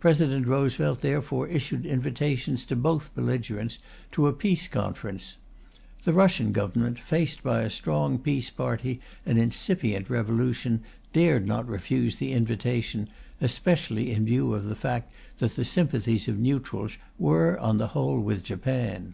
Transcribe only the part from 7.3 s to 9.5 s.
by a strong peace party and